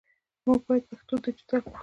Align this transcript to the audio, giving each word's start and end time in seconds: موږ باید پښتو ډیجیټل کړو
موږ 0.45 0.59
باید 0.67 0.83
پښتو 0.91 1.13
ډیجیټل 1.25 1.59
کړو 1.65 1.77